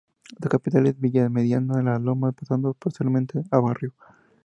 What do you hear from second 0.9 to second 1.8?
Villamediana